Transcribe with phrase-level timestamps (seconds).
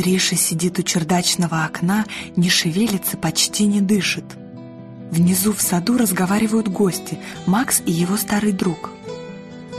[0.00, 4.24] Триша сидит у чердачного окна, не шевелится, почти не дышит.
[5.10, 8.88] Внизу в саду разговаривают гости, Макс и его старый друг.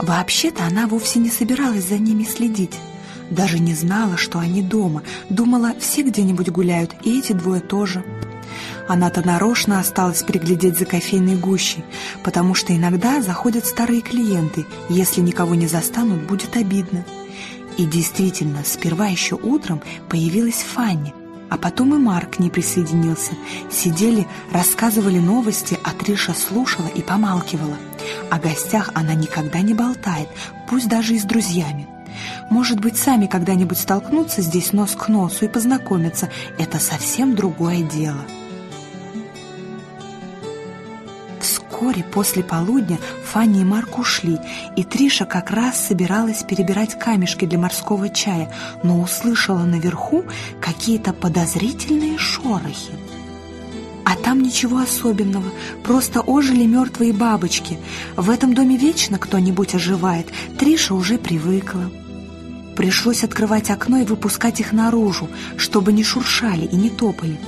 [0.00, 2.78] Вообще-то она вовсе не собиралась за ними следить.
[3.30, 5.02] Даже не знала, что они дома.
[5.28, 8.04] Думала, все где-нибудь гуляют, и эти двое тоже.
[8.86, 11.82] Она-то нарочно осталась приглядеть за кофейной гущей,
[12.22, 17.04] потому что иногда заходят старые клиенты, если никого не застанут, будет обидно.
[17.78, 21.14] И действительно, сперва еще утром появилась Фанни,
[21.50, 23.32] а потом и Марк не присоединился.
[23.70, 27.76] Сидели, рассказывали новости, а Триша слушала и помалкивала.
[28.30, 30.28] О гостях она никогда не болтает,
[30.68, 31.86] пусть даже и с друзьями.
[32.50, 36.28] Может быть, сами когда-нибудь столкнутся здесь нос к носу и познакомятся.
[36.58, 38.24] Это совсем другое дело.
[41.82, 44.38] Вскоре после полудня Фанни и Марк ушли,
[44.76, 50.22] и Триша как раз собиралась перебирать камешки для морского чая, но услышала наверху
[50.60, 52.92] какие-то подозрительные шорохи.
[54.04, 55.50] А там ничего особенного,
[55.82, 57.80] просто ожили мертвые бабочки.
[58.14, 60.28] В этом доме вечно кто-нибудь оживает,
[60.60, 61.90] Триша уже привыкла.
[62.76, 67.40] Пришлось открывать окно и выпускать их наружу, чтобы не шуршали и не топали.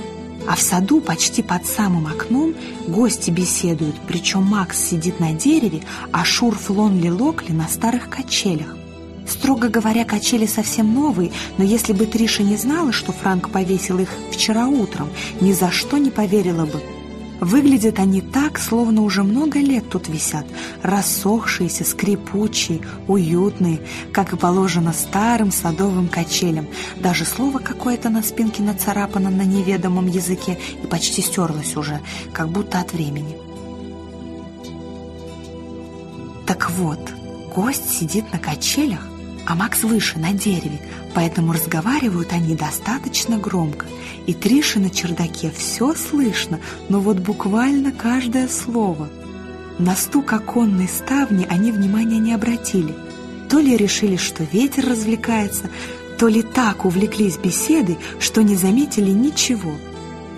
[0.47, 2.53] А в саду почти под самым окном
[2.87, 8.75] гости беседуют, причем Макс сидит на дереве, а Шурф Лонли Локли на старых качелях.
[9.27, 14.09] Строго говоря, качели совсем новые, но если бы Триша не знала, что Франк повесил их
[14.31, 15.09] вчера утром,
[15.41, 16.81] ни за что не поверила бы.
[17.39, 20.45] Выглядят они так, словно уже много лет тут висят,
[20.81, 26.67] рассохшиеся, скрипучие, уютные, как и положено старым садовым качелям.
[26.97, 31.99] Даже слово какое-то на спинке нацарапано на неведомом языке и почти стерлось уже,
[32.31, 33.35] как будто от времени.
[36.45, 36.99] Так вот,
[37.53, 39.01] гость сидит на качелях,
[39.45, 40.79] а Макс выше, на дереве,
[41.13, 43.85] поэтому разговаривают они достаточно громко.
[44.25, 49.07] И Трише на чердаке все слышно, но вот буквально каждое слово.
[49.77, 52.95] На стук оконной ставни они внимания не обратили.
[53.49, 55.69] То ли решили, что ветер развлекается,
[56.17, 59.73] то ли так увлеклись беседой, что не заметили ничего.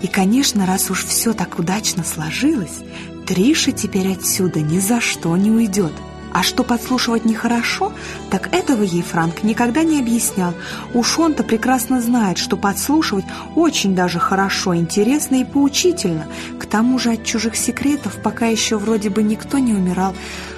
[0.01, 2.79] И, конечно, раз уж все так удачно сложилось,
[3.25, 5.93] Триша теперь отсюда ни за что не уйдет–
[6.33, 7.93] а что подслушивать нехорошо,
[8.29, 10.53] так этого ей Франк никогда не объяснял.
[10.93, 16.27] Уж он-то прекрасно знает, что подслушивать очень даже хорошо, интересно и поучительно.
[16.59, 20.15] К тому же от чужих секретов пока еще вроде бы никто не умирал,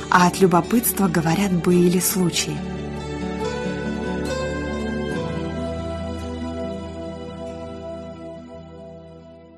[0.09, 2.57] а от любопытства, говорят, были случаи.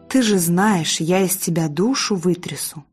[0.10, 2.84] «Ты же знаешь, я из тебя душу вытрясу»,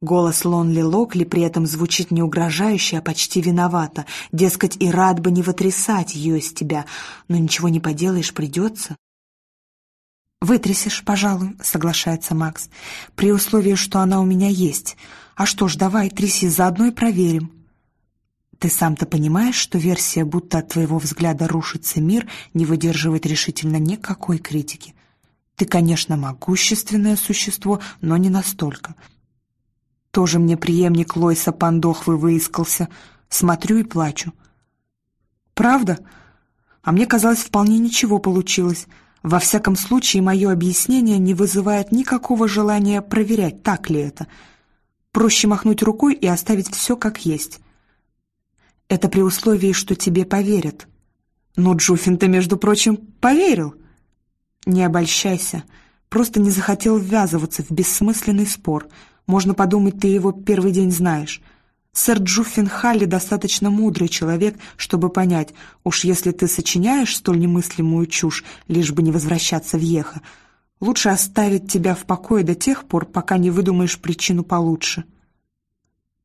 [0.00, 4.06] Голос Лонли Локли при этом звучит не угрожающе, а почти виновато.
[4.30, 6.86] Дескать, и рад бы не вытрясать ее из тебя,
[7.26, 8.96] но ничего не поделаешь, придется.
[10.40, 12.70] «Вытрясешь, пожалуй»,— соглашается Макс,
[13.16, 14.96] «при условии, что она у меня есть.
[15.34, 17.50] А что ж, давай, тряси, заодно и проверим».
[18.60, 24.38] Ты сам-то понимаешь, что версия, будто от твоего взгляда рушится мир, не выдерживает решительно никакой
[24.38, 24.94] критики.
[25.56, 28.94] Ты, конечно, могущественное существо, но не настолько—
[30.10, 32.88] тоже мне преемник Лойса Пандохвы выискался.
[33.28, 34.32] Смотрю и плачу.
[35.54, 35.98] Правда?
[36.82, 38.86] А мне казалось, вполне ничего получилось.
[39.22, 44.28] Во всяком случае, мое объяснение не вызывает никакого желания проверять, так ли это.
[45.12, 47.60] Проще махнуть рукой и оставить все как есть.
[48.88, 50.86] Это при условии, что тебе поверят.
[51.56, 53.74] Но Джуффин-то, между прочим, поверил.
[54.64, 55.64] Не обольщайся.
[56.08, 58.86] Просто не захотел ввязываться в бессмысленный спор—
[59.28, 61.40] можно подумать, ты его первый день знаешь.
[61.92, 65.50] Сэр Джуффин Халли достаточно мудрый человек, чтобы понять,
[65.84, 70.22] уж если ты сочиняешь столь немыслимую чушь, лишь бы не возвращаться в Ехо,
[70.80, 75.04] лучше оставить тебя в покое до тех пор, пока не выдумаешь причину получше.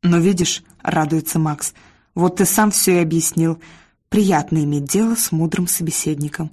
[0.02, 1.74] Но видишь, радуется Макс,
[2.16, 3.60] вот ты сам все и объяснил.
[4.08, 6.52] Приятно иметь дело с мудрым собеседником.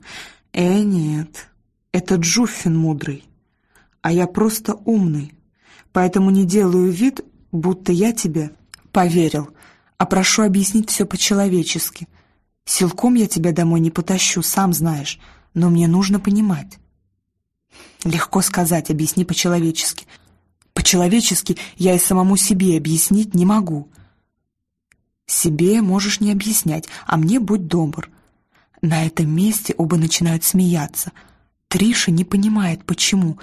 [0.53, 1.49] Э, нет,
[1.93, 3.25] это Джуффин мудрый,
[4.03, 5.35] а я просто умный
[5.93, 7.21] поэтому не делаю вид,
[7.53, 8.51] будто я тебе
[8.93, 9.51] поверил,
[9.99, 12.09] а прошу объяснить все по-человечески.
[12.65, 15.19] Силком я тебя домой не потащу, сам знаешь,
[15.55, 16.79] но мне нужно понимать.
[18.05, 20.07] Легко сказать, объясни по-человечески.
[20.73, 23.89] По-человечески я и самому себе объяснить не могу.
[25.27, 28.11] Себе можешь не объяснять, а мне будь добр.
[28.83, 31.13] На этом месте оба начинают смеяться.
[31.69, 33.39] Триша не понимает, почему,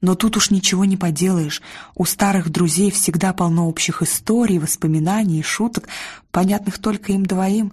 [0.00, 1.62] но тут уж ничего не поделаешь.
[1.94, 5.88] У старых друзей всегда полно общих историй, воспоминаний и шуток,
[6.30, 7.72] понятных только им двоим.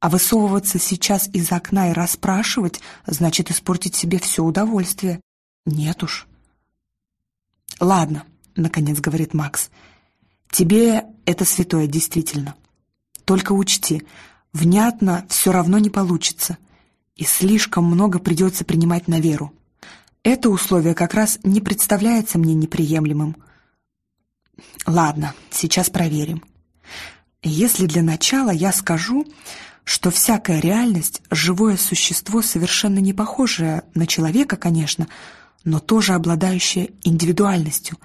[0.00, 5.20] А высовываться сейчас из окна и расспрашивать значит испортить себе все удовольствие.
[5.66, 6.28] Нет уж.
[7.80, 8.24] «Ладно»,—
[8.56, 9.70] наконец говорит Макс,—
[10.50, 12.54] «тебе это святое действительно.
[13.24, 14.04] Только учти,
[14.52, 16.58] внятно все равно не получится,
[17.16, 19.52] и слишком много придется принимать на веру.
[20.22, 23.36] Это условие как раз не представляется мне неприемлемым.
[24.86, 26.42] Ладно, сейчас проверим.
[27.42, 29.26] Если для начала я скажу,
[29.84, 35.08] что всякая реальность— живое существо, совершенно не похожее на человека, конечно,
[35.64, 37.96] но тоже обладающее индивидуальностью,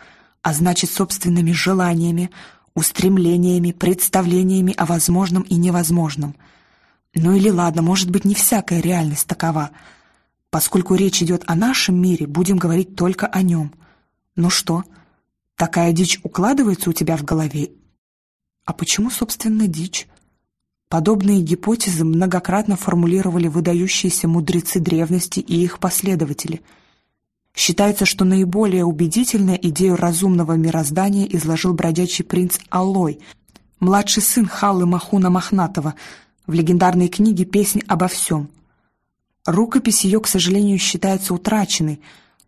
[0.41, 2.29] а значит, собственными желаниями,
[2.75, 6.35] устремлениями, представлениями о возможном и невозможном.
[7.15, 9.71] Ну или ладно, может быть, не всякая реальность такова.
[10.53, 13.73] Поскольку речь идет о нашем мире, будем говорить только о нем.
[14.35, 14.83] Ну что,
[15.55, 17.71] такая дичь укладывается у тебя в голове?
[18.63, 20.07] А почему, собственно, дичь?
[20.89, 26.61] Подобные гипотезы многократно формулировали выдающиеся мудрецы древности и их последователи.
[27.55, 33.21] Считается, что наиболее убедительно идею разумного мироздания изложил бродячий принц Алой,
[33.79, 35.95] младший сын Халлы Махуна Мохнатова,
[36.45, 38.51] в легендарной книге «Песнь обо всем».
[39.45, 41.99] Рукопись ее, к сожалению, считается утраченной,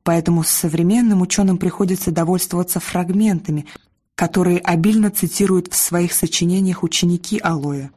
[0.04, 3.66] поэтому современным ученым приходится довольствоваться фрагментами,
[4.16, 7.92] которые обильно цитируют в своих сочинениях ученики Алоя.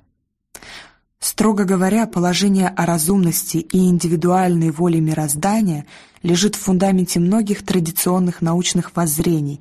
[1.21, 5.87] Строго говоря, положение о разумности и индивидуальной воле мироздания
[6.23, 9.61] лежит в фундаменте многих традиционных научных воззрений,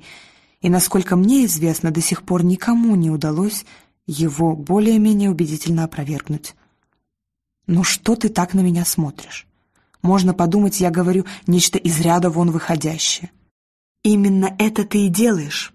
[0.60, 3.64] и, насколько мне известно, до сих пор никому не удалось
[4.06, 6.54] его более-менее убедительно опровергнуть.
[7.68, 9.46] «Ну что ты так на меня смотришь?
[10.00, 13.30] Можно подумать, я говорю нечто из ряда вон выходящее».
[14.02, 15.74] «Именно это ты и делаешь.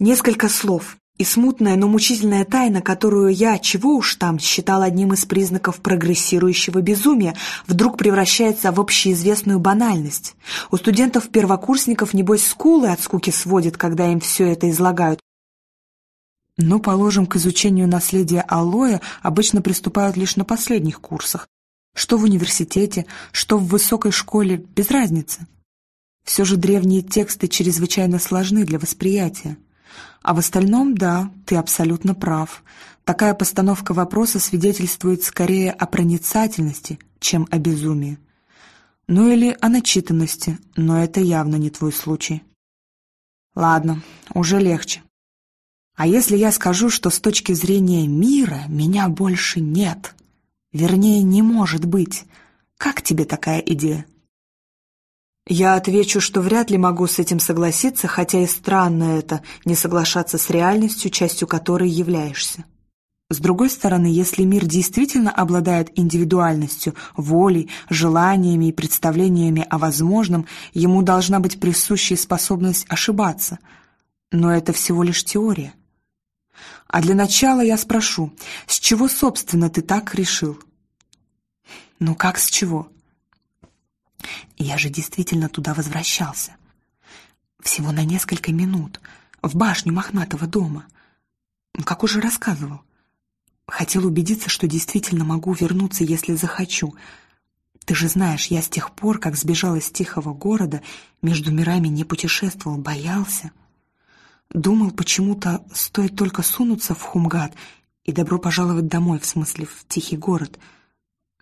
[0.00, 5.24] Несколько слов, и смутная, но мучительная тайна, которую я, чего уж там, считал одним из
[5.24, 7.36] признаков прогрессирующего безумия,
[7.68, 10.34] вдруг превращается в общеизвестную банальность.
[10.72, 15.20] У студентов-первокурсников, небось, скулы от скуки сводят, когда им все это излагают.
[16.56, 21.48] Но, положим, к изучению наследия алоэ обычно приступают лишь на последних курсах.
[21.94, 25.46] Что в университете, что в высокой школе, без разницы.
[26.24, 29.58] Все же древние тексты чрезвычайно сложны для восприятия.
[30.22, 32.62] А в остальном, да, ты абсолютно прав.
[33.04, 38.18] Такая постановка вопроса свидетельствует скорее о проницательности, чем о безумии.
[39.06, 42.42] Ну или о начитанности, но это явно не твой случай.
[43.54, 44.02] Ладно,
[44.32, 45.02] уже легче.
[45.96, 50.14] А если я скажу, что с точки зрения мира меня больше нет?
[50.72, 52.24] Вернее, не может быть.
[52.76, 54.04] Как тебе такая идея?
[55.46, 60.36] Я отвечу, что вряд ли могу с этим согласиться, хотя и странно это, не соглашаться
[60.36, 62.64] с реальностью, частью которой являешься.
[63.30, 71.02] С другой стороны, если мир действительно обладает индивидуальностью, волей, желаниями и представлениями о возможном, ему
[71.02, 73.58] должна быть присущая способность ошибаться.
[74.32, 75.74] Но это всего лишь теория.
[76.86, 78.32] А для начала я спрошу,
[78.66, 80.62] с чего, собственно, ты так решил?
[81.98, 82.88] Ну как с чего?
[84.56, 86.56] Я же действительно туда возвращался.
[87.62, 89.00] Всего на несколько минут,
[89.42, 90.86] в башню мохнатого дома.
[91.84, 92.80] Как уже рассказывал.
[93.66, 96.94] Хотел убедиться, что действительно могу вернуться, если захочу.
[97.84, 100.82] Ты же знаешь, я с тех пор, как сбежал из тихого города,
[101.22, 103.52] между мирами не путешествовал, боялся.
[104.54, 107.52] Думал, почему-то стоит только сунуться в Хумгат
[108.04, 110.58] и добро пожаловать домой, в смысле в тихий город.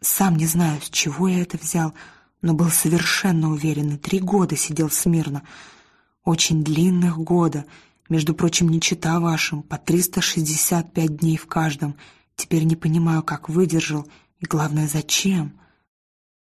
[0.01, 1.95] Сам не знаю, с чего я это взял,—
[2.43, 5.45] но был совершенно уверен и три года сидел смирно.
[6.25, 7.65] Очень длинных года,
[8.09, 11.97] между прочим, не чита вашим, по 365 дней в каждом.
[12.35, 14.07] Теперь не понимаю, как выдержал,
[14.41, 15.59] и главное, зачем.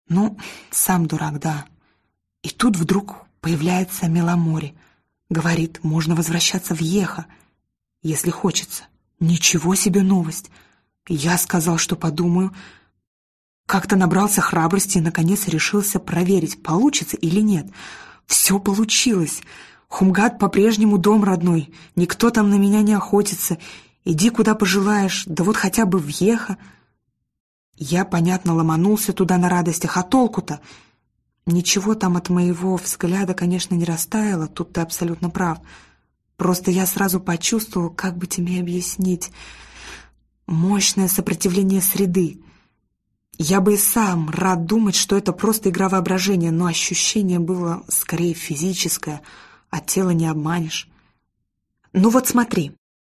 [0.08, 0.38] Ну,
[0.72, 1.66] сам дурак, да.
[2.44, 4.75] И тут вдруг появляется Меломори.
[5.29, 7.27] Говорит, можно возвращаться в Еха,
[8.01, 8.83] если хочется.
[9.19, 10.50] Ничего себе новость.
[11.07, 12.53] Я сказал, что подумаю,
[13.67, 17.67] как-то набрался храбрости и, наконец, решился проверить, получится или нет.
[18.25, 19.43] Все получилось.
[19.88, 21.71] Хумгат по-прежнему дом родной.
[21.95, 23.59] Никто там на меня не охотится.
[24.05, 26.57] Иди, куда пожелаешь, да вот хотя бы въеха.
[27.75, 30.62] Я, понятно, ломанулся туда на радостях, а толку-то?
[31.51, 35.58] Ничего там от моего взгляда, конечно, не растаяло, тут ты абсолютно прав.
[36.38, 39.32] Просто я сразу почувствовал, как бы тебе объяснить,
[40.46, 42.39] мощное сопротивление среды.
[43.39, 48.36] Я бы и сам рад думать, что это просто игра воображения, но ощущение было скорее
[48.36, 49.22] физическое,
[49.72, 50.88] а тело не обманешь.
[51.94, 52.74] Ну вот смотри,